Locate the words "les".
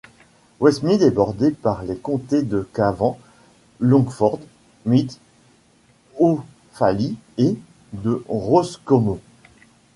1.83-1.95